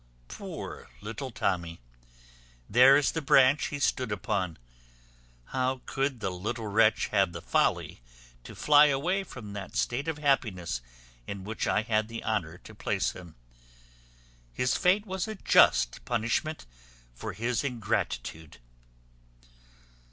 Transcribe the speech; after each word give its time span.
Poor 0.29 0.89
little 0.99 1.29
Tommy! 1.29 1.79
there 2.67 2.97
is 2.97 3.11
the 3.11 3.21
branch 3.21 3.67
he 3.67 3.77
stood 3.77 4.11
upon. 4.11 4.57
How 5.53 5.81
could 5.85 6.21
the 6.21 6.31
little 6.31 6.65
wretch 6.65 7.09
have 7.09 7.33
the 7.33 7.39
folly 7.43 8.01
to 8.43 8.55
fly 8.55 8.87
away 8.87 9.23
from 9.23 9.53
that 9.53 9.75
state 9.75 10.07
of 10.07 10.17
happiness 10.17 10.81
in 11.27 11.43
which 11.43 11.67
I 11.67 11.83
had 11.83 12.07
the 12.07 12.23
honour 12.23 12.57
to 12.57 12.73
place 12.73 13.11
him? 13.11 13.35
His 14.51 14.75
fate 14.75 15.05
was 15.05 15.27
a 15.27 15.35
just 15.35 16.03
punishment 16.03 16.65
for 17.13 17.33
his 17.33 17.63
ingratitude." 17.63 18.57